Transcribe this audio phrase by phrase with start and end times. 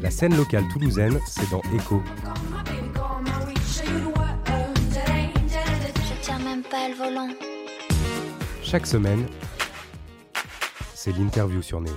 [0.00, 2.00] La scène locale toulousaine, c'est dans Echo.
[5.96, 7.28] Je tiens même pas le volant.
[8.62, 9.26] Chaque semaine,
[10.94, 11.94] c'est l'interview sur Néo.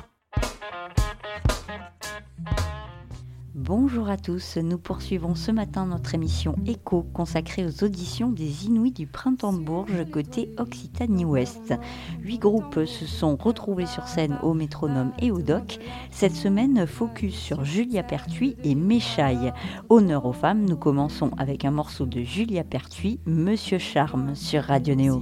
[3.64, 8.92] Bonjour à tous, nous poursuivons ce matin notre émission Écho consacrée aux auditions des Inuits
[8.92, 11.76] du Printemps de Bourges côté Occitanie-Ouest.
[12.24, 15.78] Huit groupes se sont retrouvés sur scène au métronome et au doc.
[16.10, 19.54] Cette semaine, focus sur Julia Pertuis et Méchaille.
[19.90, 24.96] Honneur aux femmes, nous commençons avec un morceau de Julia Pertuis, Monsieur Charme, sur Radio
[24.96, 25.22] Néo.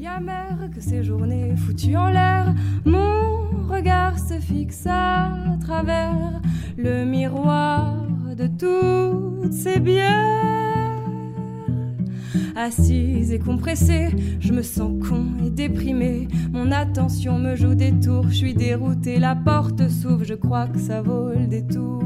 [8.40, 10.08] De toutes ces bières.
[12.56, 16.28] Assise et compressée, je me sens con et déprimée.
[16.52, 19.20] Mon attention me joue des tours, je suis déroutée.
[19.20, 22.00] La porte s'ouvre, je crois que ça vaut le détour.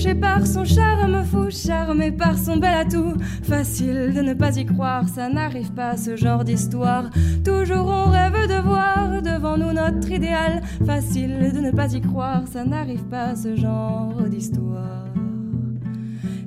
[0.00, 3.12] Par son charme fou, charmé par son bel atout.
[3.42, 7.10] Facile de ne pas y croire, ça n'arrive pas ce genre d'histoire.
[7.44, 10.62] Toujours on rêve de voir devant nous notre idéal.
[10.86, 15.04] Facile de ne pas y croire, ça n'arrive pas ce genre d'histoire.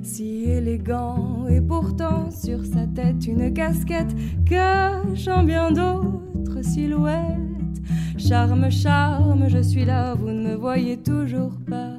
[0.02, 7.80] Si élégant et pourtant sur sa tête une casquette cachant bien d'autres silhouettes.
[8.18, 11.96] Charme, charme, je suis là, vous ne me voyez toujours pas.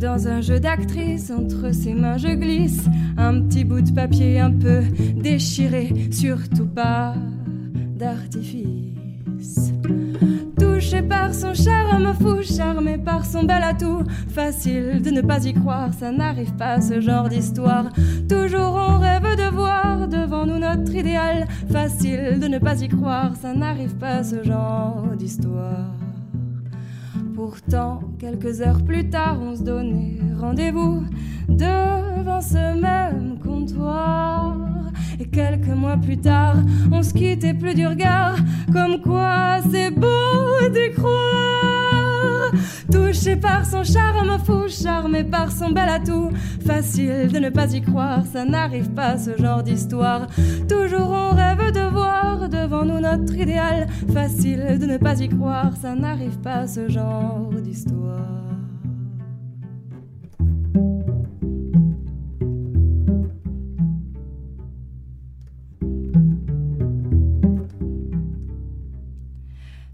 [0.00, 2.84] Dans un jeu d'actrice, entre ses mains je glisse
[3.16, 4.82] un petit bout de papier un peu
[5.16, 7.14] déchiré, surtout pas
[7.96, 9.72] d'artifice.
[10.58, 15.54] Touché par son charme fou, charmé par son bel atout, facile de ne pas y
[15.54, 17.86] croire, ça n'arrive pas ce genre d'histoire.
[18.28, 23.34] Toujours on rêve de voir devant nous notre idéal, facile de ne pas y croire,
[23.40, 26.03] ça n'arrive pas ce genre d'histoire.
[27.34, 31.02] Pourtant, quelques heures plus tard, on se donnait rendez-vous
[31.48, 34.56] devant ce même comptoir.
[35.18, 36.56] Et quelques mois plus tard,
[36.92, 38.36] on se quittait plus du regard,
[38.72, 41.83] comme quoi c'est beau d'y croire.
[42.90, 46.30] Touché par son charme fou, charmé par son bel atout,
[46.66, 50.26] facile de ne pas y croire, ça n'arrive pas ce genre d'histoire.
[50.68, 55.76] Toujours on rêve de voir devant nous notre idéal, facile de ne pas y croire,
[55.80, 58.44] ça n'arrive pas ce genre d'histoire.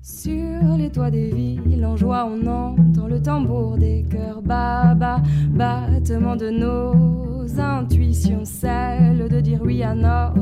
[0.03, 5.21] Sur les toits des villes, en joie, on entend le tambour des cœurs baba,
[5.51, 10.40] battement de nos intuitions, celle de dire oui à notre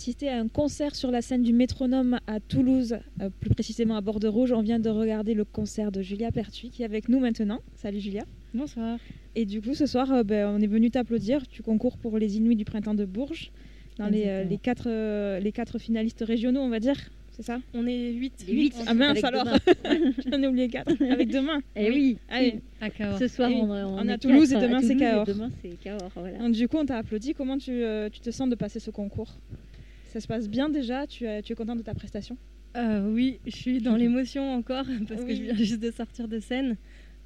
[0.00, 4.00] D'assister à un concert sur la scène du métronome à Toulouse, euh, plus précisément à
[4.00, 4.50] Borde Rouge.
[4.50, 7.60] On vient de regarder le concert de Julia Pertuis qui est avec nous maintenant.
[7.74, 8.24] Salut Julia.
[8.54, 8.98] Bonsoir.
[9.36, 11.46] Et du coup, ce soir, euh, ben, on est venu t'applaudir.
[11.46, 13.52] Tu concours pour les Inuits du printemps de Bourges,
[13.98, 16.96] dans les, euh, les quatre, euh, les quatre finalistes régionaux, on va dire.
[17.32, 17.60] C'est ça?
[17.74, 18.44] On est 8.
[18.48, 18.74] Les huit.
[18.86, 20.12] Ah mince Avec alors demain.
[20.32, 20.94] J'en ai oublié quatre.
[21.10, 21.60] Avec demain.
[21.76, 22.60] Eh oui, Allez.
[22.80, 23.18] À Cahors.
[23.18, 25.26] ce soir Et on, on est à Toulouse quatre et demain, c'est Cahors.
[25.26, 26.38] Demain c'est Cahors, voilà.
[26.38, 27.34] Donc, du coup, on t'a applaudi.
[27.34, 29.36] Comment tu, euh, tu te sens de passer ce concours?
[30.12, 32.36] Ça se passe bien déjà tu, as- tu es contente de ta prestation?
[32.76, 36.38] Euh, oui, je suis dans l'émotion encore parce que je viens juste de sortir de
[36.40, 36.76] scène.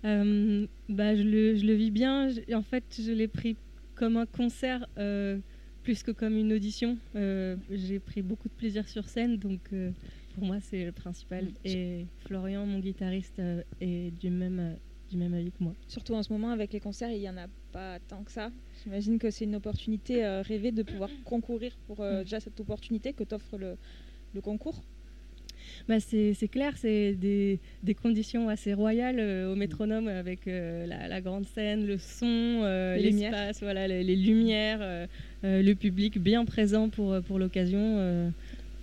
[0.05, 2.29] Euh, bah, je, le, je le vis bien.
[2.29, 3.57] Je- en fait, je l'ai pris
[3.95, 5.39] comme un concert euh,
[5.83, 6.99] plus que comme une audition.
[7.71, 9.61] J'ai pris beaucoup de plaisir sur scène, donc
[10.35, 11.53] pour moi, c'est le principal.
[11.65, 13.41] Et Florian, mon guitariste,
[13.81, 14.77] est du même,
[15.11, 15.75] du même avis que moi.
[15.89, 18.51] Surtout en ce moment, avec les concerts, il n'y en a pas tant que ça.
[18.85, 23.13] J'imagine que c'est une opportunité euh, rêvée de pouvoir concourir pour euh, déjà cette opportunité
[23.13, 23.77] que t'offre le,
[24.35, 24.83] le concours.
[25.89, 31.21] Bah, c'est clair, c'est des, des conditions assez royales euh, au métronome avec la, la
[31.21, 32.63] grande scène, le son,
[32.99, 35.09] l'espace, voilà, les, les lumières,
[35.43, 38.33] le public bien présent pour, pour l'occasion.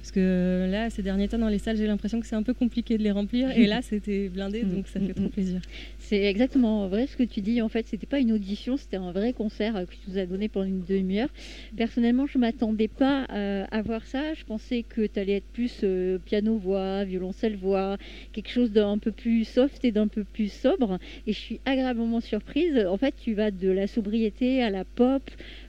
[0.01, 2.55] Parce que là, ces derniers temps dans les salles, j'ai l'impression que c'est un peu
[2.55, 3.51] compliqué de les remplir.
[3.51, 5.61] Et là, c'était blindé, donc ça fait trop plaisir.
[5.99, 7.61] C'est exactement vrai ce que tu dis.
[7.61, 10.25] En fait, c'était pas une audition, c'était un vrai concert euh, que tu nous as
[10.25, 11.29] donné pendant une demi-heure.
[11.77, 14.33] Personnellement, je m'attendais pas euh, à voir ça.
[14.33, 17.97] Je pensais que tu allais être plus euh, piano-voix, violoncelle-voix,
[18.33, 20.97] quelque chose d'un peu plus soft et d'un peu plus sobre.
[21.27, 22.87] Et je suis agréablement surprise.
[22.89, 25.21] En fait, tu vas de la sobriété à la pop,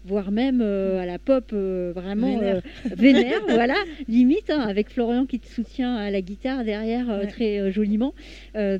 [0.05, 2.41] voire même à la pop vraiment
[2.85, 3.77] vénère, voilà,
[4.09, 8.15] limite, hein, avec Florian qui te soutient à la guitare derrière très joliment.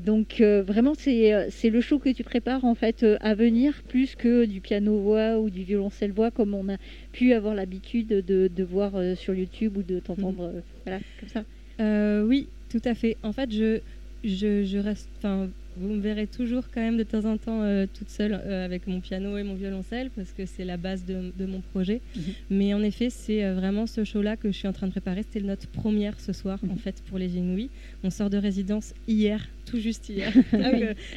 [0.05, 4.61] donc vraiment, c'est le show que tu prépares en fait à venir, plus que du
[4.61, 6.77] piano-voix ou du violoncelle-voix, comme on a
[7.11, 10.61] pu avoir l'habitude de, voir sur YouTube ou de t'entendre, mm.
[10.85, 12.23] voilà, comme ça.
[12.25, 13.17] oui, tout à fait.
[13.23, 13.79] En fait, je,
[14.23, 17.85] je, je reste, enfin, vous me verrez toujours quand même de temps en temps euh,
[17.91, 21.45] toute seule euh, avec mon piano et mon violoncelle parce que c'est la base de,
[21.45, 22.01] mon projet.
[22.15, 22.23] Mhm.
[22.49, 25.23] Mais en effet, c'est euh, vraiment ce show-là que je suis en train de préparer.
[25.23, 26.77] C'était notre première ce soir en mhm.
[26.77, 27.69] fait pour les Inouïs.
[28.03, 30.31] On sort de résidence hier, tout juste hier.
[30.53, 30.71] Ah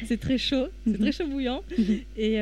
[0.05, 0.99] c'est très chaud, c'est mhm.
[0.99, 1.61] très chaud bouillant.
[2.17, 2.37] Et,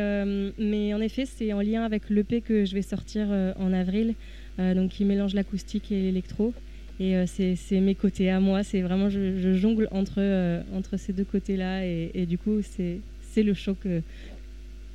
[0.57, 3.27] mais en effet, c'est en lien avec l'EP que je vais sortir
[3.59, 4.15] en avril,
[4.57, 6.53] donc qui mélange l'acoustique et l'électro.
[6.99, 8.63] Et euh, c'est mes côtés à moi.
[8.63, 11.85] C'est vraiment, je, jongle entre, euh, entre ces deux côtés-là.
[11.85, 13.77] Et, du coup, c'est le choc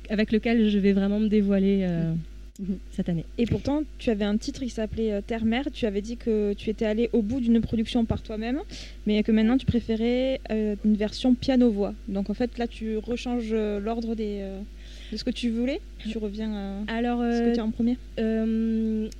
[0.09, 2.13] avec lequel je vais vraiment me dévoiler euh,
[2.59, 2.77] mhm.
[2.91, 3.25] cette année.
[3.37, 5.67] Et pourtant, tu avais un titre qui s'appelait Terre-Mère.
[5.71, 8.59] Tu avais dit que tu étais allé au bout d'une production par toi-même,
[9.05, 11.93] mais que maintenant tu préférais une version piano-voix.
[12.07, 14.43] Donc en fait, là, tu rechanges l'ordre des
[15.11, 17.97] de ce que tu voulais Tu reviens à Alors, ce que tu as en premier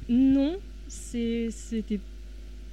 [0.10, 0.56] Non,
[0.88, 2.00] c'était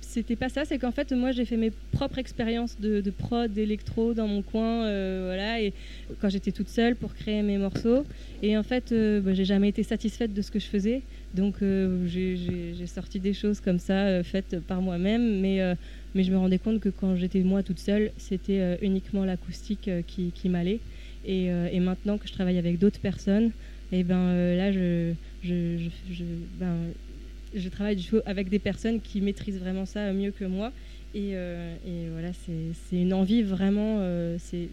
[0.08, 4.14] c'était pas ça, c'est qu'en fait, moi, j'ai fait mes propres expériences de, prod, d'électro
[4.14, 5.74] dans mon coin, euh, voilà, et
[6.18, 8.06] quand j'étais toute seule pour créer mes morceaux.
[8.42, 11.02] Et en fait, euh, bah, j'ai jamais été satisfaite de ce que je faisais,
[11.34, 15.60] donc euh, j'ai sorti des choses comme ça, faites par moi-même, mais,
[16.14, 20.48] mais je me rendais compte que quand j'étais moi toute seule, c'était uniquement l'acoustique qui,
[20.48, 20.80] m'allait.
[21.26, 21.50] Et,
[21.80, 23.50] maintenant que je travaille avec d'autres personnes,
[23.92, 25.12] et eh ben là, je
[26.58, 26.76] ben,
[27.54, 30.72] je travaille du coup avec des personnes qui maîtrisent vraiment ça mieux que moi.
[31.14, 31.74] Et, euh,
[32.12, 34.68] voilà, c'est une envie vraiment, euh, c'est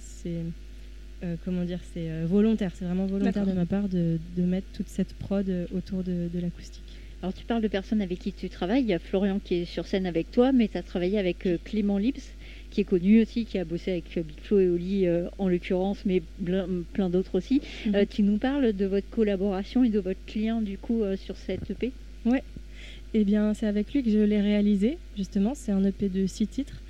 [1.24, 5.13] euh, comment dire, c'est volontaire, c'est vraiment volontaire de ma part de, mettre toute cette
[5.13, 6.83] prod autour de, l'acoustique.
[7.22, 9.66] Alors tu parles de personnes avec qui tu travailles, il y a Florian qui est
[9.66, 12.36] sur scène avec toi, mais tu as travaillé avec Clément Lips,
[12.69, 15.07] qui est connu aussi, qui a bossé avec Big Flo et Oli
[15.39, 17.62] en l'occurrence, mais plein, d'autres aussi.
[17.86, 18.06] Mhm.
[18.07, 21.94] tu nous parles de votre collaboration et de votre client du coup sur cette EP
[22.25, 22.44] Ouais,
[23.17, 25.53] eh bien, c'est avec lui que je l'ai réalisé, justement.
[25.56, 26.81] C'est un EP de six titres.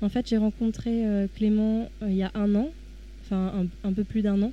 [0.00, 2.70] En fait, j'ai rencontré euh, Clément euh, il y a un an,
[3.20, 4.52] enfin un, peu plus d'un an.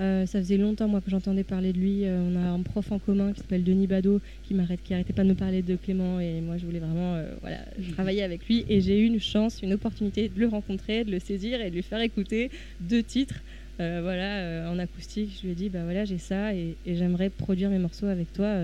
[0.00, 2.04] Euh, ça faisait longtemps, moi, que j'entendais parler de lui.
[2.06, 5.22] on a un prof en commun qui s'appelle Denis Badeau, qui m'arrête, qui arrêtait pas
[5.22, 6.18] de me parler de Clément.
[6.18, 7.58] Et moi, je voulais vraiment voilà,
[7.92, 8.64] travailler avec lui.
[8.70, 11.74] Et j'ai eu une chance, une opportunité de le rencontrer, de le saisir et de
[11.74, 12.50] lui faire écouter
[12.80, 13.42] deux titres.
[13.78, 17.68] voilà, en acoustique, je lui ai dit, bah voilà, j'ai ça et, et j'aimerais produire
[17.68, 18.56] mes morceaux avec toi,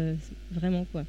[0.50, 1.05] vraiment quoi.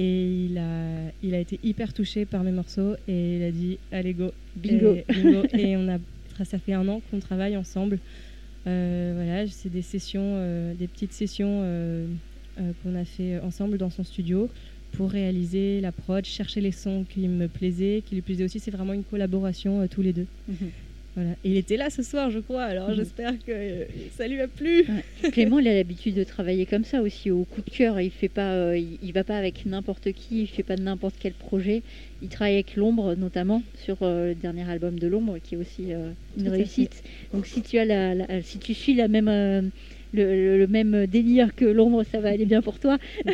[0.00, 3.78] Et il a, il a été hyper touché par mes morceaux et il a dit
[3.90, 4.94] allez go, bingo.
[5.52, 5.98] Et, on a,
[6.44, 7.98] ça fait un an qu'on travaille ensemble.
[8.68, 12.06] Euh, voilà, c'est des sessions, euh, des petites sessions euh,
[12.56, 14.48] qu'on a fait ensemble dans son studio
[14.92, 18.60] pour réaliser la prod, chercher les sons qui me plaisaient, qui lui plaisaient aussi.
[18.60, 20.26] C'est vraiment une collaboration tous les deux.
[21.44, 22.64] Il était là ce soir, je crois.
[22.64, 22.96] Alors mhm.
[22.96, 23.86] j'espère que
[24.16, 24.86] ça lui a plu.
[25.32, 28.00] Clément, il a l'habitude de travailler comme ça aussi, au coup de cœur.
[28.00, 30.42] Il fait pas, euh, il, va pas avec n'importe qui.
[30.42, 31.82] Il fait pas n'importe quel projet.
[32.22, 35.92] Il travaille avec l'ombre, notamment sur euh, le dernier album de l'ombre, qui est aussi
[35.92, 37.02] euh, une réussite.
[37.32, 39.70] Donc si tu as la, si tu suis la même
[40.12, 42.98] le, même délire que l'ombre, ça va aller bien pour toi.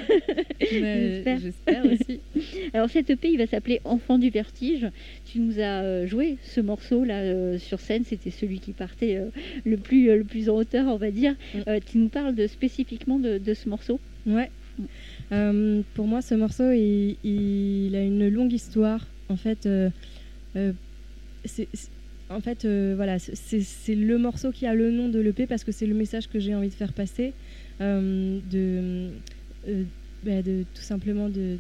[0.61, 2.21] J'espère aussi.
[2.75, 4.87] Alors cette EP, il va s'appeler Enfant du vertige.
[5.27, 9.17] Tu nous as euh, joué ce morceau là euh, sur scène, c'était celui qui partait
[9.17, 9.31] euh,
[9.65, 11.35] le, plus, le plus en hauteur, on va dire.
[11.55, 11.61] Mm.
[11.87, 14.51] tu nous parles de, spécifiquement de, ce morceau Ouais.
[15.95, 19.07] pour moi, ce morceau, il, il, a une longue histoire.
[19.29, 19.69] En fait,
[21.45, 21.69] c'est
[22.35, 25.73] en fait, euh, voilà, c'est le morceau qui a le nom de l'EP parce que
[25.73, 27.33] c'est le message que j'ai envie de faire passer,
[27.81, 29.11] euh, euh,
[30.25, 31.59] bah, de, tout simplement de,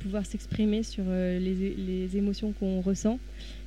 [0.00, 3.18] pouvoir s'exprimer sur les, émotions qu'on ressent.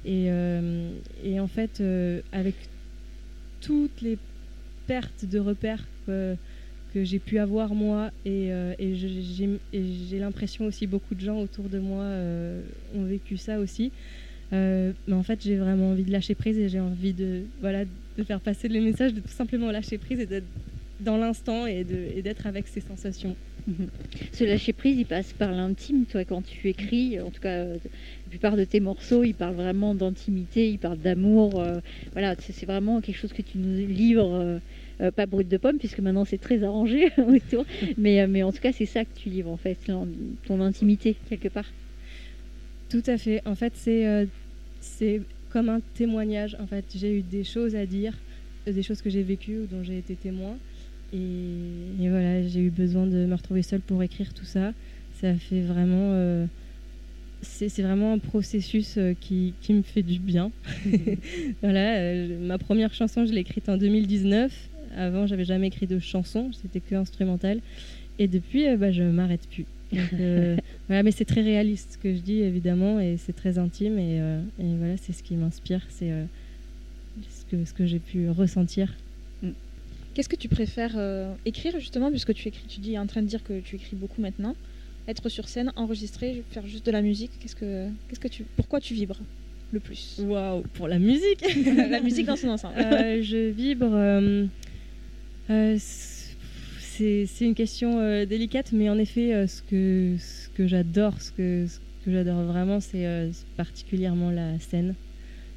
[0.05, 1.81] Et, en fait,
[2.31, 2.55] avec
[3.61, 4.17] toutes les
[4.87, 6.35] pertes de repères que,
[6.95, 8.51] j'ai pu avoir moi, et
[8.91, 12.03] j'ai l'impression aussi beaucoup de gens autour de moi
[12.95, 13.91] ont vécu ça aussi.
[14.51, 17.85] Euh, mais en fait, j'ai vraiment envie de lâcher prise et j'ai envie de, voilà,
[18.17, 20.47] de faire passer le message de tout simplement lâcher prise et d'être
[20.99, 23.35] dans l'instant et d'être avec ses sensations.
[24.33, 26.05] Ce lâcher prise, il passe par l'intime.
[26.05, 29.55] Toi, quand tu écris, en tout cas, euh, la plupart de tes morceaux, ils parlent
[29.55, 31.61] vraiment d'intimité, ils parlent d'amour.
[31.61, 31.79] Euh,
[32.13, 34.59] voilà, c'est vraiment quelque chose que tu nous livres.
[35.15, 37.65] pas brut de pomme, puisque maintenant c'est très arrangé autour.
[37.97, 41.49] mais, mais en tout cas, c'est ça que tu livres, en fait, ton intimité, quelque
[41.49, 41.71] part.
[42.89, 43.41] Tout à fait.
[43.45, 44.27] En fait, c'est
[44.81, 46.55] c'est comme un témoignage.
[46.59, 48.13] En fait, j'ai eu des choses à dire,
[48.65, 50.57] des choses que j'ai vécues ou dont j'ai été témoin.
[51.13, 54.73] et, voilà, j'ai eu besoin de me retrouver seule pour écrire tout ça.
[55.19, 56.13] Ça fait vraiment.
[56.13, 56.45] Euh,
[57.41, 60.51] c'est vraiment un processus euh, qui, qui, me fait du bien.
[61.61, 64.69] voilà, euh, ma première chanson, je l'ai écrite en 2019.
[64.95, 67.59] Avant, j'avais jamais écrit de chanson, c'était que instrumental.
[68.17, 69.65] Et depuis, bah, je m'arrête plus.
[70.87, 73.97] voilà, mais c'est très réaliste ce que je dis, évidemment, et c'est très intime.
[73.97, 76.11] Et, et voilà, c'est ce qui m'inspire, c'est
[77.21, 78.93] ce que, ce que j'ai pu ressentir
[80.13, 83.27] Qu'est-ce que tu préfères euh, écrire justement, puisque tu écris, tu dis en train de
[83.27, 84.55] dire que tu écris beaucoup maintenant,
[85.07, 87.31] être sur scène, enregistrer, faire juste de la musique.
[87.39, 89.19] Qu'est-ce que, qu'est-ce que tu, pourquoi tu vibres
[89.71, 90.19] le plus?
[90.19, 91.41] Waouh, pour la musique
[91.89, 92.73] La musique dans son ensemble.
[92.79, 93.87] Euh, je vibre.
[93.91, 94.47] Euh,
[96.99, 101.65] c'est, une question délicate, mais en effet, ce que, ce que j'adore, ce que,
[102.07, 104.95] j'adore vraiment, c'est particulièrement la scène.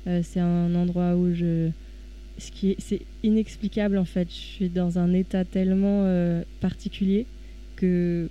[0.04, 1.70] c'est un endroit où je
[2.78, 4.28] c'est inexplicable en fait.
[4.28, 7.26] Je suis dans un état tellement euh, particulier
[7.76, 8.28] que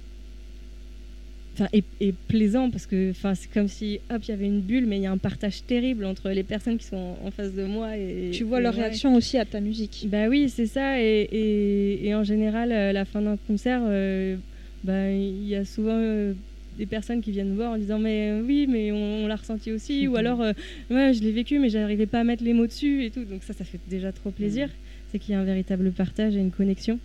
[1.54, 4.98] enfin et, plaisant parce que c'est comme si hop il y avait une bulle mais
[4.98, 7.98] il y a un partage terrible entre les personnes qui sont en face de moi
[7.98, 10.08] et tu vois leur réaction aussi à ta musique.
[10.10, 14.38] Bah oui c'est ça et, et, en général à la fin d'un concert euh,
[14.84, 16.34] bah, il y a souvent euh,
[16.78, 20.08] des personnes qui viennent voir en disant mais euh, oui mais on, l'a ressenti aussi
[20.08, 20.18] ou mhm.
[20.18, 20.54] alors euh,
[20.90, 23.24] ouais je l'ai vécu mais j'arrivais pas à mettre les mots dessus et tout.
[23.24, 24.74] Donc ça ça fait déjà trop plaisir mhm.
[25.12, 27.00] c'est qu'il y a un véritable partage et une connexion.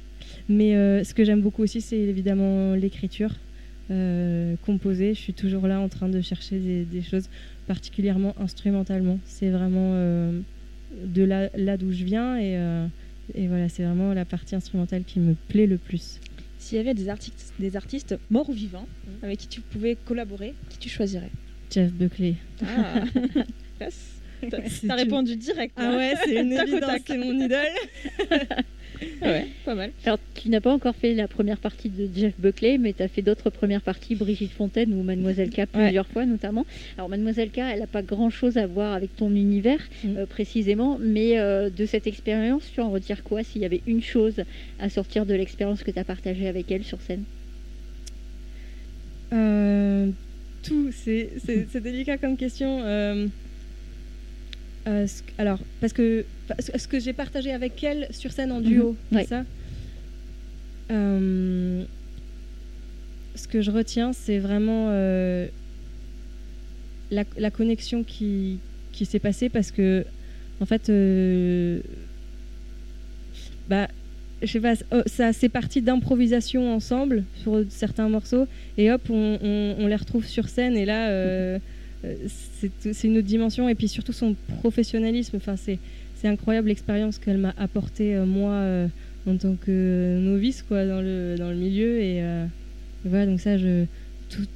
[0.49, 3.31] Mais euh, ce que j'aime beaucoup aussi c'est évidemment l'écriture
[3.89, 6.59] composée je suis toujours là en train de chercher
[6.91, 7.29] des, choses
[7.67, 12.59] particulièrement instrumentalement c'est vraiment de là là d'où je viens et,
[13.35, 16.21] et voilà c'est vraiment la partie instrumentale qui me plaît le plus
[16.67, 19.25] s'il y avait des artistes, des artistes morts ou vivants mm.
[19.25, 21.31] avec qui tu pouvais collaborer, qui tu choisirais?
[21.71, 22.35] Jeff Buckley.
[22.65, 23.05] Ah,
[24.51, 25.75] T'as répondu direct.
[25.77, 27.67] Ah ouais, c'est une évidence, c'est mon idole.
[29.23, 29.91] ouais, pas mal.
[30.05, 33.09] Alors, tu n'as pas encore fait la première partie de Jeff Buckley, mais tu as
[33.09, 36.67] fait d'autres premières parties, Brigitte Fontaine ou Mademoiselle K plusieurs fois notamment.
[36.97, 40.17] Alors, Mademoiselle K, elle n'a pas grand-chose à voir avec ton univers mm.
[40.17, 44.03] euh, précisément, mais euh, de cette expérience, tu en retires quoi s'il y avait une
[44.03, 44.43] chose
[44.79, 47.25] à sortir de l'expérience que tu as partagée avec elle sur scène?
[49.33, 50.09] Euh,
[50.63, 52.83] Tout, c'est délicat comme question.
[55.39, 56.25] Alors, parce que
[56.77, 59.19] ce que j'ai partagé avec elle sur scène en duo, mhm.
[59.19, 59.45] c'est ça?
[60.93, 61.85] Euh,
[63.35, 65.49] Ce que je retiens, c'est vraiment euh,
[67.11, 68.61] la, connexion qui,
[68.93, 70.05] qui s'est passée parce que,
[70.61, 71.81] en fait, euh,
[73.69, 73.89] bah,
[74.43, 78.47] je sais pas, oh, ça c'est parti d'improvisation ensemble sur certains morceaux
[78.79, 79.39] et hop, on,
[79.79, 81.59] on, les retrouve sur scène et là.
[82.91, 85.37] C'est une autre dimension et puis surtout son professionnalisme.
[85.37, 85.79] Enfin c'est
[86.29, 88.89] incroyable l'expérience qu'elle m'a apportée euh, moi euh,
[89.27, 92.47] en tant que novice quoi dans le dans le milieu et, euh,
[93.05, 93.85] voilà donc ça je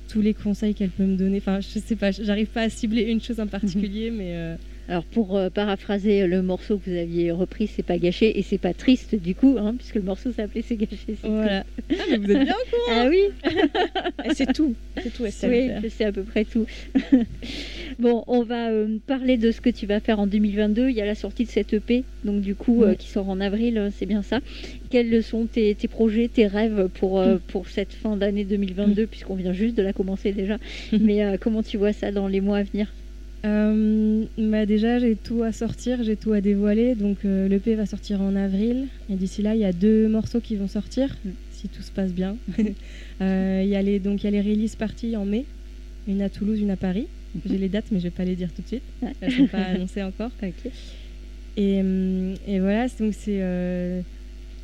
[0.08, 3.02] tous les conseils qu'elle peut me donner enfin je sais pas j'arrive pas à cibler
[3.02, 4.56] une chose en particulier mais
[4.90, 8.58] alors pour euh, paraphraser le morceau que vous aviez repris, c'est pas gâché et c'est
[8.58, 11.14] pas triste du coup, hein, puisque le morceau s'appelait C'est gâché.
[11.22, 11.64] Voilà.
[11.92, 13.00] Ah, mais vous êtes bien au courant.
[13.00, 13.20] Ah oui.
[14.34, 14.74] c'est tout.
[15.00, 15.22] C'est tout.
[15.44, 16.66] Oui, c'est à peu près tout.
[18.00, 20.88] bon, on va euh, parler de ce que tu vas faire en 2022.
[20.88, 23.40] Il y a la sortie de cette EP, donc du coup euh, qui sort en
[23.40, 24.40] avril, c'est bien ça.
[24.90, 29.52] Quels sont tes, tes projets, tes rêves pour pour cette fin d'année 2022, puisqu'on vient
[29.52, 30.58] juste de la commencer déjà.
[31.00, 32.88] Mais comment tu vois ça dans les mois à venir?
[33.44, 36.94] Euh, bah déjà, j'ai tout à sortir, j'ai tout à dévoiler.
[36.94, 38.88] Donc, euh, l'EP va sortir en avril.
[39.08, 41.30] Et d'ici là, il y a deux morceaux qui vont sortir, mm.
[41.52, 42.36] si tout se passe bien.
[43.22, 45.44] Euh, il y a les, donc, il y a les release parties en mai,
[46.08, 47.06] une à Toulouse, une à Paris.
[47.44, 48.82] J'ai les dates, mais je vais pas les dire tout de suite.
[49.20, 50.30] Elles ne sont pas annoncées encore.
[51.58, 51.82] Et,
[52.46, 53.42] et, voilà, donc c'est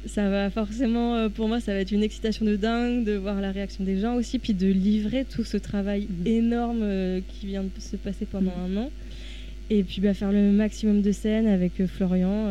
[0.07, 3.41] ça va forcément, euh, pour moi, ça va être une excitation de dingue de voir
[3.41, 6.27] la réaction des gens aussi, puis de livrer tout ce travail mhm.
[6.27, 8.79] énorme euh, qui vient de se passer pendant mhm.
[8.79, 8.91] un an.
[9.69, 12.49] Et puis bah, faire le maximum de scènes avec euh, Florian,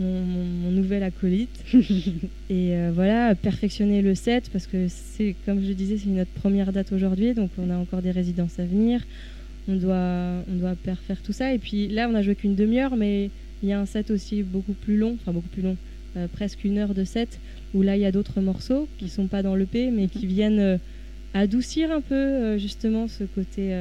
[0.00, 1.64] mon, nouvel acolyte.
[2.50, 6.92] et voilà, perfectionner le set, parce que c'est, comme je disais, c'est notre première date
[6.92, 9.02] aujourd'hui, donc on a encore des résidences à venir.
[9.68, 10.74] On doit, on doit
[11.06, 11.54] faire tout ça.
[11.54, 13.30] Et puis là, on a joué qu'une demi-heure, mais
[13.62, 15.76] il y a un set aussi beaucoup plus long, enfin beaucoup plus long
[16.16, 17.40] euh, presque une heure de set,
[17.74, 20.60] où là il y a d'autres morceaux qui sont pas dans l'EP, mais qui viennent
[20.60, 20.76] euh,
[21.34, 23.74] adoucir un peu euh, justement ce côté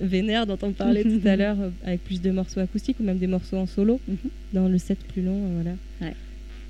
[0.00, 3.28] vénère dont on parlait tout à l'heure, avec plus de morceaux acoustiques ou même des
[3.28, 4.16] morceaux en solo mhm.
[4.52, 5.40] dans le set plus long.
[5.54, 6.12] voilà.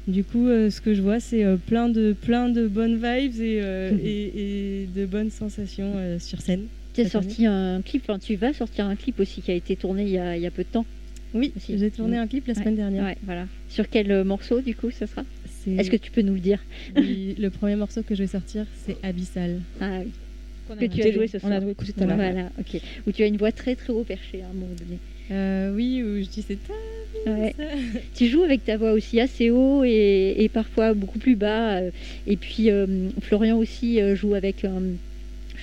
[0.06, 3.56] Du coup, ce que je vois, c'est plein, de, plein de bonnes vibes et,
[4.04, 6.66] et, de bonnes sensations sur scène.
[6.94, 9.74] Tu as sorti un clip, enfin, tu vas sortir un clip aussi qui a été
[9.74, 10.86] tourné il y a, il y a peu de temps.
[11.34, 13.14] Oui, j'ai tourné un clip la semaine dernière.
[13.24, 13.46] voilà.
[13.68, 15.24] Sur quel euh, morceau, du coup, ça sera?
[15.66, 16.60] Est-ce que tu peux nous le dire?
[16.96, 19.60] Oui, le premier morceau que je vais sortir, c'est Abyssal.
[19.80, 20.12] Ah oui.
[20.78, 21.52] Que tu as joué ce soir.
[21.52, 22.16] On a écouté tout à l'heure.
[22.16, 22.80] Voilà, ok.
[23.06, 24.98] Où tu as une voix très très haut perchée à un moment donné.
[25.30, 26.58] Euh, oui, où je dis c'est
[27.26, 27.54] Ouais.
[28.14, 31.80] Tu joues avec ta voix aussi assez haut et, et parfois beaucoup plus bas.
[32.26, 34.82] Et puis euh, Florian aussi joue avec un,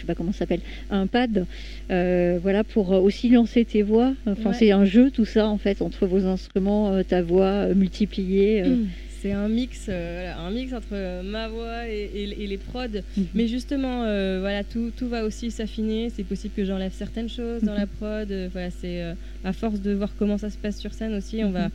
[0.04, 1.46] sais pas comment ça s'appelle, un pad.
[1.92, 4.14] euh, voilà pour aussi lancer tes voix.
[4.28, 4.56] Enfin Ouais.
[4.58, 8.62] c'est un jeu tout ça en fait entre vos instruments, euh, ta voix euh, multipliée.
[8.64, 8.76] euh.
[9.22, 12.88] C'est un mix, euh, un mix entre ma voix et, et- et les prods.
[13.16, 13.26] Mhm.
[13.34, 16.10] Mais justement, euh, voilà, tout, tout va aussi s'affiner.
[16.14, 17.78] C'est possible que j'enlève certaines choses dans Mhm.
[17.80, 18.32] la prod.
[18.32, 19.02] Euh, voilà, c'est
[19.46, 21.70] à force de voir comment ça se passe sur scène aussi, on va,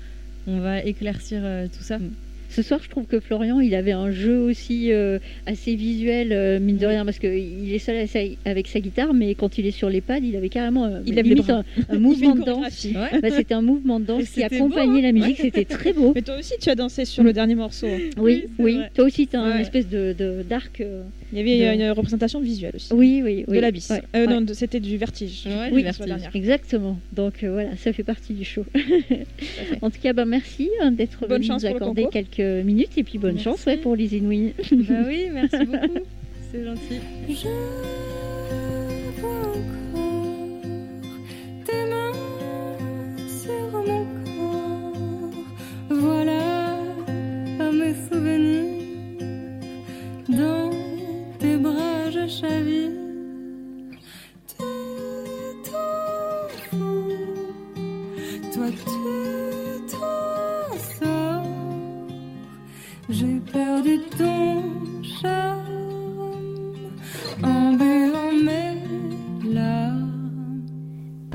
[0.46, 1.40] on va éclaircir
[1.74, 1.98] tout ça.
[2.50, 6.58] Ce soir, je trouve que Florian, il avait un jeu aussi euh, assez visuel, euh,
[6.58, 8.06] mine de rien, parce qu'il est seul
[8.46, 11.14] avec sa- guitare, mais quand il est sur les pads, il avait carrément euh, Il
[11.14, 11.62] limite bras.
[11.90, 12.84] un, mouvement de danse.
[12.86, 13.20] Ouais.
[13.20, 15.12] Bah, c'était un mouvement de danse qui accompagnait beau, la hein.
[15.12, 16.12] musique, c'était très beau.
[16.14, 17.88] Mais toi aussi, tu as dansé sur le dernier morceau.
[18.16, 18.78] Oui, Oui.
[18.94, 20.80] Toi aussi, tu as un espèce de de- d'arc.
[20.80, 21.02] euh,
[21.32, 22.92] Il y avait De- une représentation visuelle aussi.
[22.92, 23.56] Oui, oui, oui.
[23.56, 23.90] De l'abysse.
[23.90, 24.40] Ouais, Euh, ouais.
[24.40, 25.42] Non, c'était du vertige.
[25.46, 26.00] Ouais, Oui, du vertige.
[26.00, 26.30] la dernière.
[26.34, 26.98] Exactement.
[27.12, 28.64] Donc euh, voilà, ça fait partie du show.
[29.82, 33.04] en tout cas, bah, merci hein, d'être Bonne venu chance nous accorder quelques minutes et
[33.04, 33.44] puis bonne Merci.
[33.44, 34.52] chance ouais, pour les Inouïs.
[34.72, 35.98] bah oui, merci beaucoup.
[36.52, 37.00] C'est gentil.
[37.28, 38.27] Je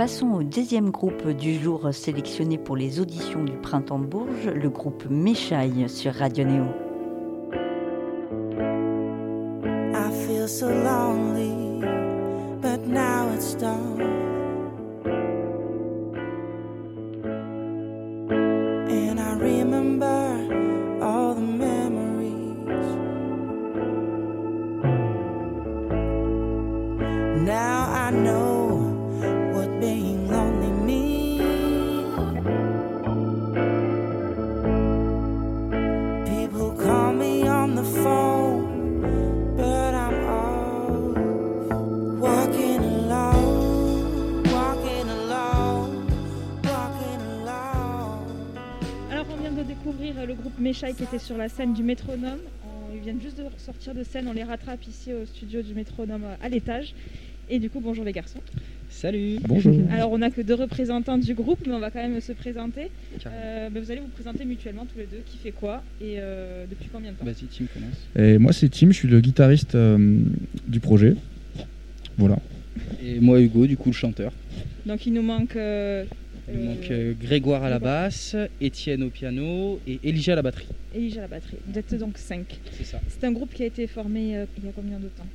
[0.04, 4.70] Passons au deuxième groupe du jour sélectionné pour les auditions du Printemps de Bourges, le
[4.70, 6.66] groupe Méchaille sur Radio Néo.
[9.94, 11.80] I feel so lonely,
[12.62, 14.02] but now it's done.
[18.90, 22.28] And I remember all the memories.
[27.46, 28.73] Now I know
[49.12, 51.84] Alors, on vient de découvrir euh, le groupe Méchaille qui était sur la scène du
[51.84, 52.40] métronome.
[52.66, 55.74] On- Ils viennent juste de sortir de scène, on les rattrape ici au studio du
[55.74, 56.94] métronome euh, à l'étage.
[57.50, 58.40] Et du coup, bonjour les garçons.
[58.94, 59.76] Salut Bonjour.
[59.92, 62.90] Alors, on n'a que deux représentants du groupe, mais on va quand même se présenter.
[63.26, 66.66] Euh, ben, vous allez vous présenter mutuellement tous les deux, qui fait quoi et euh,
[66.70, 67.96] depuis combien de temps Vas-y, Tim commence.
[68.16, 70.20] Et moi, c'est Tim, je suis le guitariste euh,
[70.68, 71.16] du projet.
[72.18, 72.38] Voilà.
[73.04, 74.32] Et moi, Hugo, du coup, le chanteur.
[74.86, 75.56] Donc, il nous manque.
[75.58, 76.06] euh,
[76.48, 80.44] Il euh, manque euh, Grégoire à la basse, Étienne au piano et Elijah à la
[80.44, 80.68] batterie.
[80.96, 81.58] Elijah à la batterie.
[81.68, 82.46] Vous êtes donc 5.
[82.72, 83.02] C'est ça.
[83.10, 85.26] C'est un groupe qui a été formé euh, il y a combien de temps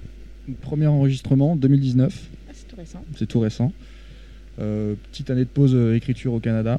[0.63, 2.31] Premier enregistrement, 2019.
[2.59, 3.05] C'est tout récent.
[3.17, 3.73] C'est tout récent.
[4.61, 6.79] Euh, petite année de pause euh, écriture au Canada.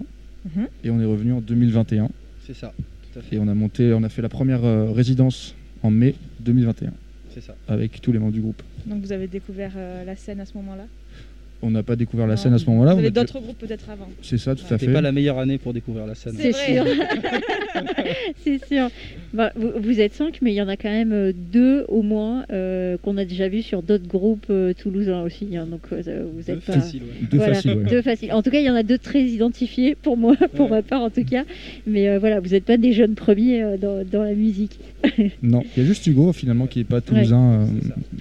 [0.55, 0.67] Mhm.
[0.83, 2.09] Et on est revenu en 2021.
[2.45, 2.73] C'est ça.
[3.13, 3.35] Tout à fait.
[3.35, 6.91] Et on a monté, on a fait la première euh, résidence en mai 2021
[7.33, 7.55] C'est ça.
[7.67, 8.61] avec tous les membres du groupe.
[8.85, 10.85] Donc, vous avez découvert euh, la scène à ce moment-là?
[11.61, 12.41] On n'a pas découvert la Non.
[12.41, 12.91] scène à ce moment-là.
[12.93, 14.93] Vous on avez a d'autres groupes peut-être avant C'est ça, tout à C'était fait.
[14.93, 16.35] pas la meilleure année pour découvrir la scène.
[16.37, 16.85] C'est sûr.
[18.43, 18.89] c'est sûr.
[19.33, 22.01] Bah, vous, vous êtes cinq, mais il y en a quand même euh, deux au
[22.01, 25.55] moins euh, qu'on a déjà vu sur d'autres groupes euh, toulousains aussi.
[25.55, 25.67] hein.
[25.69, 26.73] donc euh, vous Deux êtes pas.
[26.73, 27.27] faciles, ouais.
[27.29, 27.83] Deux Voilà, faciles, ouais.
[27.89, 28.33] deux faciles.
[28.33, 30.77] En tout cas, il y en a deux très identifiés pour moi, pour Ouais.
[30.77, 31.43] ma part en tout cas.
[31.85, 34.79] Mais euh, voilà, vous n'êtes pas des jeunes premiers euh, dans, dans la musique.
[35.43, 37.65] Non, il y a juste Hugo finalement qui n'est pas toulousain euh,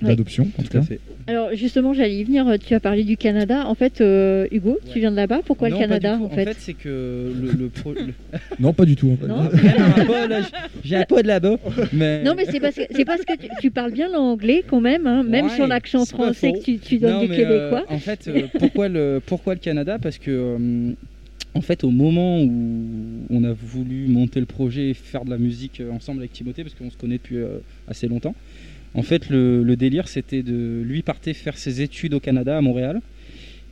[0.06, 0.82] d'adoption en tout cas.
[0.82, 1.00] fait.
[1.26, 2.46] Alors justement, j'allais y venir.
[2.64, 3.66] Tu as parlé du Canada.
[3.66, 4.92] En fait, euh, Hugo, Ouais.
[4.92, 5.40] tu viens de là-bas.
[5.44, 6.24] Pourquoi Non, le pas Canada tout.
[6.24, 8.14] en fait, c'est que le, le pro- le-
[8.60, 9.10] Non, pas du tout.
[9.10, 9.26] en fait.
[9.26, 10.40] Non Rien à rapport, là,
[10.84, 11.56] J'ai de là-bas.
[11.92, 12.22] Mais...
[12.22, 15.06] Non, mais c'est parce que c'est parce que tu, tu parles bien l'anglais quand même,
[15.06, 17.70] hein, même Ouais, sur l'accent pas français que tu, tu donnes Non, du mais, euh,
[17.70, 17.84] québécois.
[17.92, 19.98] en fait, euh, pourquoi, le, pourquoi le Canada?
[19.98, 20.90] Parce que, euh,
[21.54, 22.90] en fait, au moment où
[23.30, 26.74] on a voulu monter le projet et faire de la musique ensemble avec Timothée, parce
[26.74, 27.38] qu'on se connaît depuis
[27.88, 28.34] assez longtemps,
[28.94, 32.60] en fait, le, le délire, c'était de lui partir faire ses études au Canada, à
[32.60, 33.00] Montréal.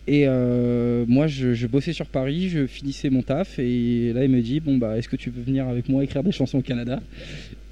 [0.09, 4.31] Et euh, moi, je, je bossais sur Paris, je finissais mon taf, et là, il
[4.31, 6.63] me dit Bon, bah, est-ce que tu veux venir avec moi écrire des chansons au
[6.63, 7.01] Canada?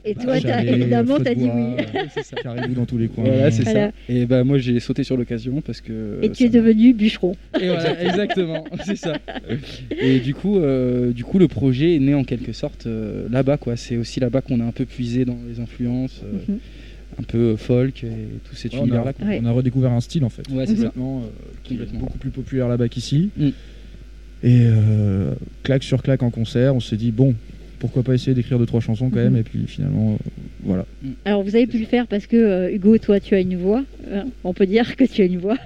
[0.07, 1.85] Et toi, t'as- Chalet, évidemment, t'as dit bois, oui.
[1.94, 3.25] euh, Caribou dans tous les coins.
[3.25, 3.88] Voilà, c'est Voilà.
[3.88, 3.94] ça.
[4.11, 6.18] Et bah moi j'ai sauté sur l'occasion parce que.
[6.23, 7.35] Et tu es ça- devenu bûcheron.
[7.59, 9.14] Et voilà, exactement, c'est ça.
[9.99, 13.57] Et du coup, euh, du coup, le projet est né en quelque sorte euh, là-bas,
[13.57, 13.77] quoi.
[13.77, 16.59] C'est aussi là-bas qu'on a un peu puisé dans les influences, euh, Mhm.
[17.18, 18.09] Un peu folk et
[18.48, 19.12] tout cet on, a, quoi.
[19.27, 19.40] Ouais.
[19.42, 20.42] on a redécouvert un style en fait.
[20.50, 20.85] Ouais, c'est ça.
[20.87, 21.29] Complètement, euh,
[21.62, 22.00] qui est Complètement.
[22.00, 23.31] beaucoup plus populaire là-bas qu'ici.
[23.37, 23.48] Mm.
[24.42, 27.35] Et euh, claque sur claque en concert, on s'est dit bon,
[27.79, 29.37] pourquoi pas essayer d'écrire deux trois chansons quand même.
[29.37, 30.16] Et puis finalement, euh,
[30.64, 30.85] voilà.
[31.24, 33.85] Alors vous avez pu le faire parce que euh, Hugo, toi, tu as une voix.
[34.12, 34.24] hein.
[34.42, 35.57] on peut dire que tu as une voix.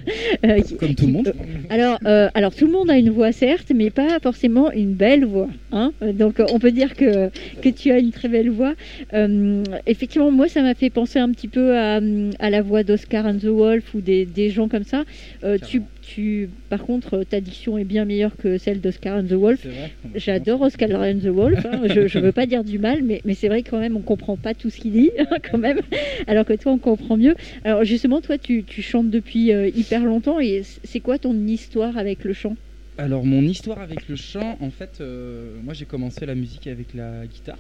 [0.45, 1.33] euh, qui- Comme tout le monde.
[1.71, 5.25] Alors, euh, alors tout le monde a une voix certes, mais pas forcément une belle
[5.25, 5.49] voix.
[5.73, 5.93] Hein.
[6.03, 7.31] Euh, Donc euh, on peut dire que,
[7.63, 8.75] que tu as une très belle voix.
[9.15, 12.01] Euh, effectivement, moi ça m'a fait penser un petit peu à,
[12.39, 15.05] à la voix d'Oscar and the Wolf ou des, des gens comme ça.
[15.45, 19.33] Euh, tu, tu, par contre, ta diction est bien meilleure que celle d'Oscar and the
[19.35, 19.67] Wolf.
[20.15, 21.83] J'adore Oscar and the Wolf, hein.
[21.85, 24.37] je, je veux pas dire du mal, mais, mais c'est vrai quand même on comprend
[24.37, 25.11] pas tout ce qu'il dit,
[25.51, 25.81] quand même,
[26.27, 27.35] alors que toi on comprend mieux.
[27.65, 31.99] Alors justement, toi tu, tu chantes depuis euh, hyper longtemps et c'est quoi ton histoire
[31.99, 32.57] avec le chant?
[33.01, 36.95] Alors mon histoire avec le chant, en fait, euh, moi j'ai commencé la musique avec
[36.95, 37.59] la guitare.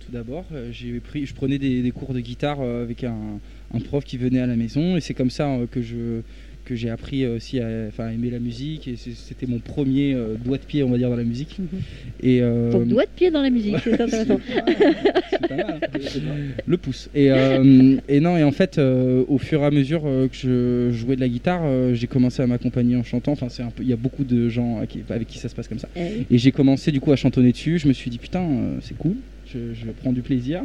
[0.00, 3.38] Tout d'abord, Euh, j'ai pris, je prenais des, cours de guitare euh, avec un,
[3.84, 6.22] prof qui venait à la maison et c'est comme ça que je
[6.64, 10.14] que j'ai appris euh, aussi à, enfin, à aimer la musique et c'était mon premier
[10.14, 11.58] euh, doigt de pied on va dire dans la musique
[12.22, 14.40] et euh, Ton doigt de pied dans la musique, c'est intéressant.
[15.30, 16.54] c'est pas mal, hein.
[16.66, 17.08] le pouce.
[17.14, 20.90] Et, euh, et non, et en fait, euh, au fur et à mesure que je
[20.92, 23.32] jouais de la guitare, euh, j'ai commencé à m'accompagner en chantant.
[23.32, 25.54] Enfin, c'est un peu, il y a beaucoup de gens qui- avec qui ça se
[25.54, 25.88] passe comme ça.
[25.96, 26.24] Eh.
[26.30, 27.78] Et j'ai commencé du coup à chantonner dessus.
[27.78, 29.14] Je me suis dit putain, euh, c'est cool,
[29.52, 30.62] je, je prends du plaisir.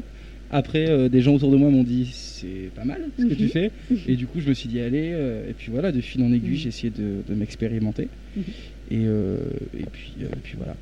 [0.52, 3.44] Après, euh, des gens autour de moi m'ont dit c'est pas mal ce que tu
[3.44, 3.50] Mhm.
[3.50, 3.72] fais.
[4.08, 5.12] Et du coup, je me suis dit allez.
[5.14, 8.10] euh, et puis voilà, de fil en aiguille, j'ai essayé de, de m'expérimenter.
[8.36, 8.44] Mhm.
[8.92, 9.38] Et, euh,
[9.74, 10.76] et puis, euh, puis voilà.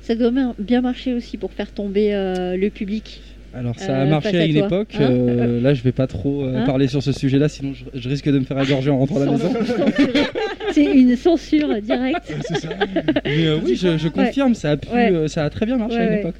[0.00, 3.35] Ça doit bien- marcher aussi pour faire tomber le public.
[3.54, 4.88] Alors ça a Euh, marché à, une toi, époque.
[5.00, 7.84] hein euh, là, je vais pas trop euh, Hein parler sur ce sujet-là, sinon je,
[7.98, 9.52] je risque de me faire égorger en rentrant à la maison.
[10.72, 12.30] C'est une censure directe.
[13.24, 15.28] Mais euh, oui, je, je confirme, ça a pu, Ouais.
[15.28, 16.34] ça a très bien marché Ouais, à une époque.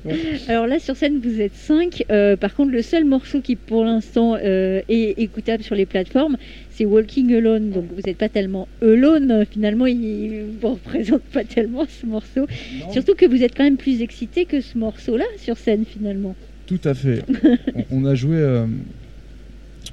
[0.49, 2.05] Alors là, sur scène, vous êtes 5.
[2.41, 6.37] par contre, le seul morceau qui, pour l'instant, est écoutable sur les plateformes,
[6.71, 7.71] c'est Walking Alone.
[7.71, 9.45] Donc, vous n'êtes pas tellement alone.
[9.51, 9.99] Finalement, il
[10.31, 12.47] ne vous représente pas tellement ce morceau.
[12.93, 16.35] Surtout que vous êtes quand même plus excité que ce morceau-là sur scène, finalement.
[16.67, 17.23] Tout à fait.
[17.75, 18.37] on, on a joué.
[18.37, 18.67] euh,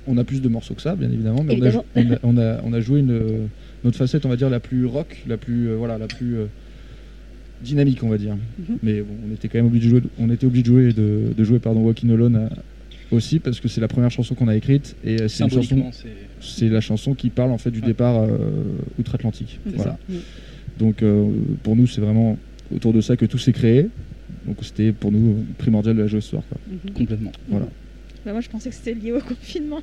[0.08, 1.86] on a plus de morceaux que ça, bien évidemment, mais on a, Évidemment.
[1.96, 3.48] on, a, on, a, on a joué une,
[3.84, 6.46] notre facette, on va dire, la plus rock, la plus, euh, voilà, la plus euh,
[7.64, 8.36] dynamique, on va dire.
[8.36, 8.78] Mhm.
[8.84, 10.94] Mais bon, on était quand même obligé de jouer, on était obligé de jouer, et
[10.94, 12.50] de, de jouer pardon, Walking Alone à-
[13.16, 15.92] aussi, parce que c'est la première chanson qu'on a écrite, et c'est une chanson, Symboliquement,
[15.94, 16.08] c'est.
[16.42, 17.86] c'est la chanson qui parle en fait du Ouais.
[17.88, 18.28] départ euh,
[19.00, 19.60] outre-Atlantique.
[19.66, 19.92] Voilà.
[20.10, 20.16] ça.
[20.80, 21.30] Donc euh,
[21.62, 22.38] pour nous, c'est vraiment
[22.76, 23.88] autour de ça que tout s'est créé.
[24.46, 26.44] Donc c'était pour nous primordial de la jouer ce soir.
[26.48, 26.58] quoi.
[26.94, 27.32] Complètement.
[27.48, 27.68] Voilà.
[28.26, 29.82] Bah, moi, je pensais que c'était lié au confinement.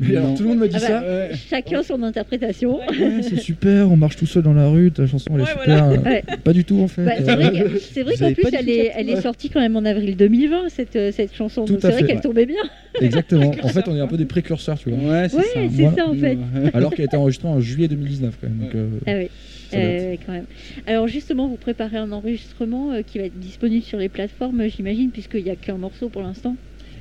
[0.00, 1.00] Mais alors, tout le monde m'a dit Ah bah, ça.
[1.02, 1.30] ouais.
[1.50, 2.78] Chacun son interprétation.
[2.78, 5.50] Ouais, c'est super, on marche tout seul dans la rue, ta chanson elle est Ouais,
[5.50, 5.64] super.
[5.86, 5.90] voilà.
[5.90, 6.22] euh, Ouais.
[6.44, 7.04] Pas du tout en fait.
[7.04, 10.16] Bah, c'est Euh, vrai Vous qu'en plus, elle est, elle sortie quand même en avril
[10.16, 11.64] 2020, cette, euh, cette chanson.
[11.66, 12.62] C'est vrai qu'elle tombait bien.
[13.00, 13.52] Exactement.
[13.62, 14.98] En fait, on est un peu des précurseurs, tu vois.
[14.98, 15.50] Ouais, c'est Ouais, ça.
[15.54, 15.96] c'est Voilà.
[15.96, 16.38] ça en fait.
[16.74, 18.58] Alors qu'elle a été enregistrée en juillet 2019 quand même.
[18.58, 19.28] Donc, euh, Ah oui.
[19.74, 20.44] Euh, quand même.
[20.86, 24.68] Alors justement, vous préparez un enregistrement euh, qui va être disponible sur les plateformes, euh,
[24.68, 26.56] j'imagine, puisqu'il n'y a qu'un morceau pour l'instant?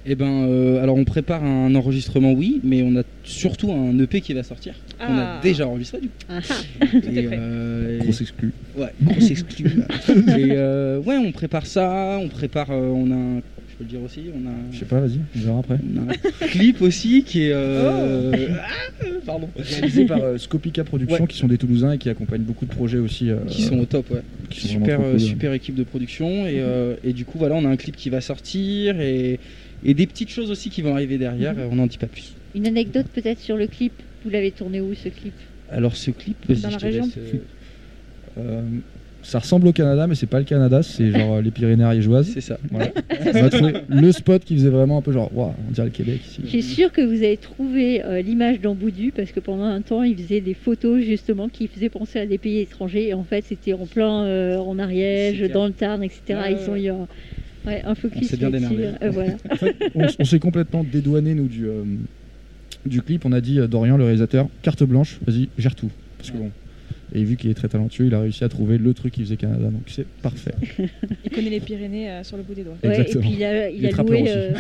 [0.08, 4.22] Eh ben, euh, alors on prépare un enregistrement, oui, mais on a surtout un EP
[4.22, 4.76] qui va sortir.
[5.00, 5.40] On Ah.
[5.40, 6.14] a déjà enregistré du coup.
[6.30, 6.40] Ah,
[6.82, 6.86] ah.
[7.12, 8.54] Et, euh, exclu.
[8.78, 9.66] Ouais, grosse exclu.
[10.38, 13.90] et euh, ouais, on prépare ça, on prépare, euh, on a, un- je peux le
[13.90, 15.78] dire aussi, on a, Je sais pas, vas-y, on verra après.
[15.96, 18.54] on a un clip aussi qui est, euh, Oh.
[18.62, 21.28] ah, pardon, Réalisé par euh, Scopica Productions, Ouais.
[21.28, 23.32] qui sont des Toulousains et qui accompagnent beaucoup de projets aussi.
[23.32, 24.22] euh, qui sont au top, ouais.
[24.52, 25.20] qui sont super, cool.
[25.20, 28.12] super équipe de production et, euh, et du coup voilà, on a un clip qui
[28.12, 29.40] va sortir et,
[29.86, 31.54] et des petites choses aussi qui vont arriver derrière.
[31.54, 31.70] Mhm.
[31.72, 32.34] On n'en dit pas plus.
[32.56, 33.94] Une anecdote peut-être sur le clip.
[34.24, 35.34] Vous l'avez tourné où ce clip?
[35.72, 37.38] Alors ce clip, Dans vas-y, la je te région laisse, euh,
[38.38, 38.62] Euh,
[39.24, 42.30] ça ressemble au Canada, mais c'est pas le Canada, c'est genre euh, les Pyrénées ariégeoises.
[42.32, 42.60] c'est ça.
[42.70, 42.92] Voilà.
[43.34, 45.92] On a trouvé le spot qui faisait vraiment un peu genre, waouh, on dirait le
[45.92, 46.42] Québec ici.
[46.44, 50.04] Je suis sûre que vous avez trouvé euh, l'image d'Amboudu parce que pendant un temps,
[50.04, 53.08] il faisait des photos justement qui faisaient penser à des pays étrangers.
[53.08, 56.22] Et en fait, c'était en plein euh, en Ariège, dans le Tarn, etc.
[56.30, 57.08] Ouais, Ils ont eu un,
[57.68, 58.90] ouais, un focus s'est bien démerdé.
[59.02, 59.34] Euh, voilà.
[59.52, 61.84] En fait, on, on s'est complètement dédouané, nous, du, euh,
[62.86, 63.26] du clip.
[63.26, 65.90] On a dit, euh, Dorian, le réalisateur, carte blanche, vas-y, gère tout.
[66.18, 66.50] Parce que bon.
[67.14, 69.38] Et vu qu'il est très talentueux, il a réussi à trouver le truc qui faisait
[69.38, 70.56] Canada, donc c'est parfait.
[71.24, 72.74] Il connaît les Pyrénées euh, sur le bout des doigts.
[72.84, 73.22] Ouais, et Exactement.
[73.22, 74.52] puis il a, il Il est a trappeur loué, euh,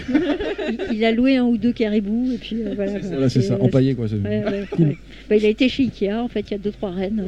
[0.70, 3.30] il, il a loué un ou deux caribous et puis euh, voilà.
[3.30, 4.08] c'est ça, empaillé quoi.
[4.08, 4.88] c'est- Ouais, ouais, Cool.
[4.90, 4.98] ouais.
[5.28, 7.24] Bah, il a été chez Ikea, en fait, il y a deux trois reines.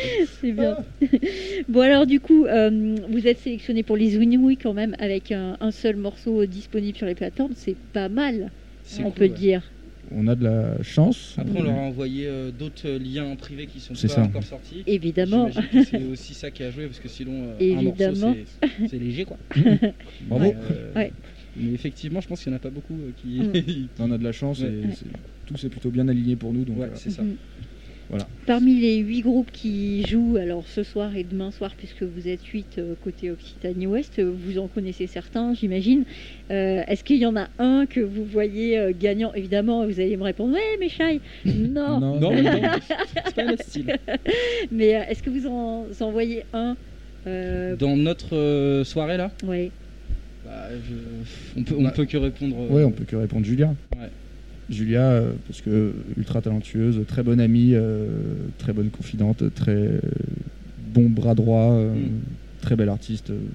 [0.40, 0.76] C'est bien.
[1.68, 5.56] bon alors du coup, euh, vous êtes sélectionné pour les Winouilles quand même avec un,
[5.60, 7.52] un seul morceau disponible sur les plateformes.
[7.54, 9.30] C'est pas mal, C'est on cool, peut ouais.
[9.30, 9.72] dire.
[10.12, 11.34] On a de la chance.
[11.36, 14.22] Après, on leur a envoyé euh, d'autres liens privés qui sont C'est pas ça.
[14.22, 14.84] encore sortis.
[14.86, 15.50] Évidemment.
[15.84, 18.28] C'est aussi ça qui a joué parce que sinon, euh, Évidemment.
[18.28, 19.36] un morceau, c'est- c'est léger quoi.
[20.20, 20.44] Bravo.
[20.44, 21.12] Mais, euh, Ouais.
[21.56, 23.40] Mais effectivement, je pense qu'il n'y en a pas beaucoup euh, qui.
[23.40, 23.88] Mm.
[23.98, 24.68] On a de la chance Ouais.
[24.68, 25.06] et c'est-
[25.44, 26.64] tout s'est plutôt bien aligné pour nous.
[26.64, 27.24] Donc, Ouais, euh, c'est ça.
[28.08, 28.28] Voilà.
[28.46, 32.44] Parmi les huit groupes qui jouent, alors ce soir et demain soir, puisque vous êtes
[32.44, 36.04] huit euh, côté Occitanie-Ouest, vous en connaissez certains, j'imagine.
[36.52, 39.32] Euh, Est-ce qu'il y en a un que vous voyez euh, gagnant?
[39.34, 42.52] Évidemment, vous allez me répondre, ouais, mais Shai Non, Non, Non, mais non,
[43.26, 43.96] c'est pas notre style.
[44.70, 46.76] Mais euh, est-ce que vous en, en voyez un
[47.26, 49.72] euh, Dans notre euh, soirée là, ouais.
[50.44, 52.56] bah, je- on peut, on peut que répondre.
[52.60, 53.74] euh, Ouais, on peut que répondre Julia.
[53.98, 54.08] Ouais.
[54.68, 60.00] Julia, euh, parce que ultra talentueuse, très bonne amie, euh, très bonne confidente, très euh,
[60.76, 62.22] bon bras droit, euh, Mm.
[62.60, 63.48] très belle artiste, euh,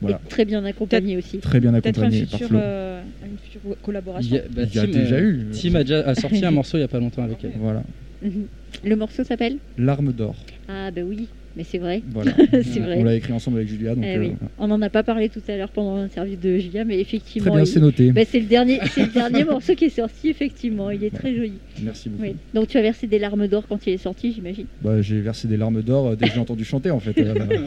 [0.00, 0.20] Voilà.
[0.24, 1.38] Et très bien accompagné aussi.
[1.40, 2.58] très bien Peut-être un accompagnée par futur, Flo.
[2.58, 4.36] euh, une future Il collaboration.
[4.36, 5.50] y a, bah, Il y a Tim, déjà euh, eu.
[5.52, 7.52] Tim a déjà a sorti un morceau il n'y a pas longtemps avec elle.
[7.58, 7.84] Voilà.
[8.22, 8.48] Mhm.
[8.84, 10.46] Le morceau s'appelle L'arme d'or.
[10.68, 12.02] Ah bah oui, mais c'est vrai.
[12.10, 12.32] Voilà.
[12.52, 14.28] c'est On l'a écrit ensemble avec Julia, donc Eh euh.
[14.58, 17.50] On n'en a pas parlé tout à l'heure pendant l'interview de Julia, mais effectivement.
[17.50, 18.12] très bien, il- c'est noté.
[18.12, 20.90] bah, c'est le dernier, c'est le dernier morceau qui est sorti, effectivement.
[20.90, 21.54] Il est très joli.
[21.82, 22.22] Merci beaucoup.
[22.22, 22.36] Oui.
[22.54, 24.66] Donc tu as versé des larmes d'or quand il est sorti, j'imagine.
[24.82, 27.16] Bah, j'ai versé des larmes d'or euh, dès que j'ai entendu chanter en fait.
[27.30, 27.66] Euh,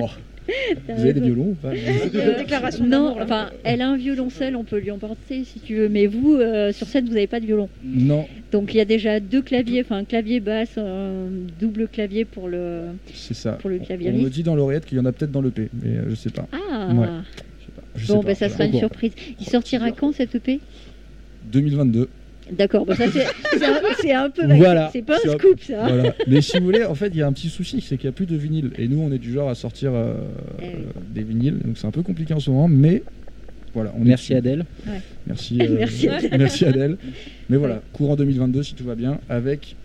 [0.00, 0.06] oh.
[0.88, 1.70] Vous avez des violons ou pas
[2.14, 5.88] Euh, déclaration non, enfin, elle a un violoncelle, on peut lui emporter si tu veux,
[5.88, 7.68] mais vous, euh, sur scène, vous n'avez pas de violon.
[7.84, 11.26] Non, Donc il y a déjà deux claviers, enfin un clavier basse, un
[11.60, 12.82] double clavier pour le.
[13.14, 13.52] c'est ça.
[13.52, 14.24] Pour le On claviériste.
[14.24, 16.30] me dit dans l'oreillette qu'il y en a peut-être dans l'EP, mais euh, je sais
[16.30, 16.46] pas.
[16.52, 17.06] Ah Ouais.
[17.60, 17.82] Je sais pas.
[17.96, 18.26] Je sais Bon, pas.
[18.28, 19.12] ben ça sera une surprise.
[19.40, 20.60] Il sortira quand cette EP
[21.52, 22.08] 2022.
[22.50, 23.04] D'accord, bon, ça
[24.00, 24.42] c'est un, peu.
[24.56, 24.90] Voilà.
[24.92, 25.86] C'est pas un un- scoop ça.
[25.86, 26.14] Voilà.
[26.26, 28.12] Mais si vous voulez, en fait, il y a un petit souci, c'est qu'il n'y
[28.12, 28.72] a plus de vinyle.
[28.78, 30.14] Et nous, on est du genre à sortir euh,
[30.60, 30.72] Eh oui.
[31.14, 33.02] des vinyles, donc c'est un peu compliqué en ce moment, mais
[33.74, 33.92] voilà.
[33.96, 34.38] On est Merci dessus.
[34.38, 34.64] Adèle.
[35.26, 36.30] Merci, euh, Merci, Adèle.
[36.38, 36.96] merci Adèle.
[37.48, 37.80] Mais voilà, Ouais.
[37.92, 39.76] courant 2022 si tout va bien, avec,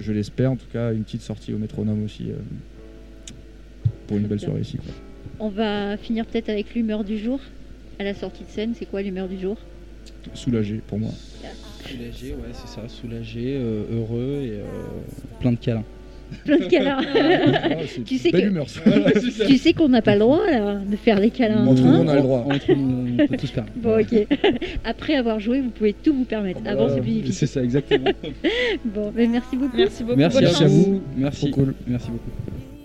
[0.00, 2.34] je l'espère en tout cas, une petite sortie au métronome aussi euh,
[4.08, 4.48] pour une belle Bien.
[4.48, 4.76] soirée ici.
[4.76, 4.92] quoi.
[5.38, 7.40] On va finir peut-être avec l'humeur du jour.
[7.98, 9.56] À la sortie de scène, c'est quoi l'humeur du jour?
[10.34, 11.10] Soulagé pour moi.
[11.88, 12.82] Soulagé, ouais, c'est ça.
[12.88, 14.62] Soulagé, euh, heureux et euh,
[15.40, 15.84] plein de câlins.
[16.46, 16.98] Plein de câlins.
[17.88, 18.66] C'est Tu sais belle que- humeur.
[18.70, 18.80] ça.
[19.46, 21.66] tu sais qu'on n'a pas le droit là, de faire des câlins.
[21.66, 22.46] Entre hein nous, on a le droit.
[22.50, 23.76] Entre nous, on peut tout se permettre.
[23.76, 24.26] Bon, ok.
[24.82, 26.60] Après avoir joué, vous pouvez tout vous permettre.
[26.64, 27.48] Avant, c'est plus C'est difficile.
[27.48, 28.10] ça, exactement.
[28.86, 29.76] Bon, mais merci beaucoup.
[29.76, 30.16] Merci beaucoup.
[30.16, 31.02] Merci bonne à vous.
[31.18, 31.50] Merci.
[31.50, 31.74] Trop cool.
[31.86, 32.30] Merci beaucoup.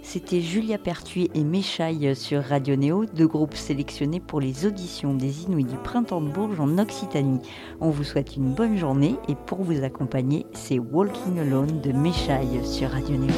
[0.09, 5.43] C'était Julia Pertuis et Méchaille sur Radio Néo, deux groupes sélectionnés pour les auditions des
[5.43, 7.41] Inouïs du Printemps de Bourges en Occitanie.
[7.81, 12.65] On vous souhaite une bonne journée et pour vous accompagner, c'est Walking Alone de Méchaille
[12.65, 13.33] sur Radio Néo.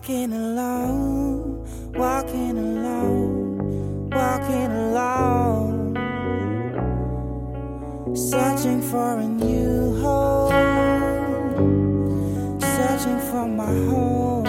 [0.00, 5.94] Walking alone, walking alone, walking alone.
[8.16, 10.52] Searching for a new home,
[12.60, 14.46] searching for my home.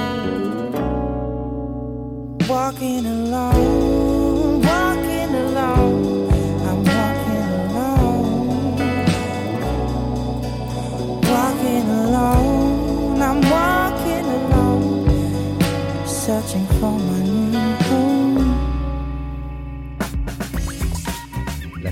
[2.48, 3.71] Walking alone,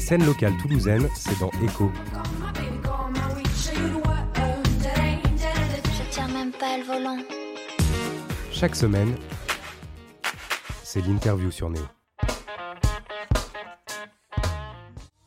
[0.10, 1.91] La scène locale toulousaine, c'est dans Echo.
[5.86, 7.19] Je tiens même pas le volant.
[8.52, 9.15] Chaque semaine,
[10.82, 11.84] c'est l'interview sur Néo.